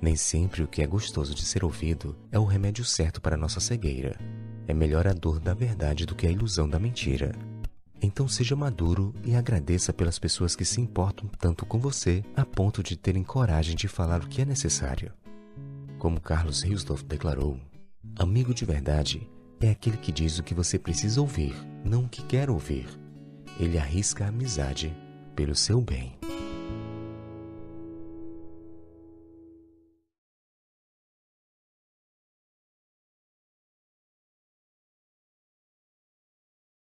Nem 0.00 0.16
sempre 0.16 0.62
o 0.62 0.66
que 0.66 0.80
é 0.80 0.86
gostoso 0.86 1.34
de 1.34 1.44
ser 1.44 1.62
ouvido 1.62 2.16
é 2.32 2.38
o 2.38 2.46
remédio 2.46 2.86
certo 2.86 3.20
para 3.20 3.36
nossa 3.36 3.60
cegueira. 3.60 4.18
É 4.66 4.72
melhor 4.72 5.06
a 5.06 5.12
dor 5.12 5.38
da 5.38 5.52
verdade 5.52 6.06
do 6.06 6.14
que 6.14 6.26
a 6.26 6.30
ilusão 6.30 6.66
da 6.66 6.78
mentira. 6.78 7.32
Então 8.00 8.26
seja 8.26 8.56
maduro 8.56 9.14
e 9.22 9.36
agradeça 9.36 9.92
pelas 9.92 10.18
pessoas 10.18 10.56
que 10.56 10.64
se 10.64 10.80
importam 10.80 11.28
tanto 11.38 11.66
com 11.66 11.78
você 11.78 12.24
a 12.34 12.46
ponto 12.46 12.82
de 12.82 12.96
terem 12.96 13.22
coragem 13.22 13.76
de 13.76 13.88
falar 13.88 14.24
o 14.24 14.26
que 14.26 14.40
é 14.40 14.46
necessário. 14.46 15.12
Como 15.98 16.18
Carlos 16.18 16.64
Hilsdorf 16.64 17.04
declarou, 17.04 17.60
amigo 18.18 18.54
de 18.54 18.64
verdade 18.64 19.28
é 19.60 19.70
aquele 19.70 19.96
que 19.96 20.10
diz 20.10 20.38
o 20.38 20.42
que 20.42 20.54
você 20.54 20.78
precisa 20.78 21.20
ouvir, 21.20 21.54
não 21.84 22.04
o 22.04 22.08
que 22.08 22.22
quer 22.22 22.48
ouvir. 22.48 22.88
Ele 23.58 23.78
arrisca 23.78 24.24
a 24.24 24.28
amizade 24.28 24.96
pelo 25.36 25.54
seu 25.54 25.80
bem. 25.80 26.18